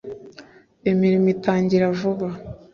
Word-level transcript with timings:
imirimo 0.91 1.27
itangira 1.35 1.85
vuba. 1.99 2.27